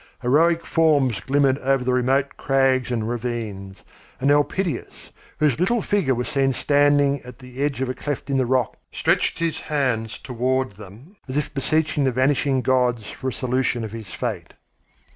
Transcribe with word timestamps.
Heroic 0.23 0.65
forms 0.65 1.19
glimmered 1.19 1.59
over 1.59 1.83
the 1.83 1.93
remote 1.93 2.35
crags 2.35 2.89
and 2.89 3.07
ravines, 3.07 3.83
and 4.19 4.31
Elpidias, 4.31 5.11
whose 5.37 5.59
little 5.59 5.83
figure 5.83 6.15
was 6.15 6.27
seen 6.27 6.53
standing 6.53 7.21
at 7.21 7.37
the 7.37 7.61
edge 7.61 7.81
of 7.81 7.89
a 7.89 7.93
cleft 7.93 8.27
in 8.31 8.37
the 8.37 8.47
rocks, 8.47 8.79
stretched 8.91 9.37
his 9.37 9.59
hands 9.59 10.17
toward 10.17 10.71
them, 10.71 11.17
as 11.27 11.37
if 11.37 11.53
beseeching 11.53 12.03
the 12.05 12.11
vanishing 12.11 12.61
gods 12.63 13.11
for 13.11 13.27
a 13.27 13.31
solution 13.31 13.83
of 13.83 13.91
his 13.91 14.07
fate. 14.07 14.55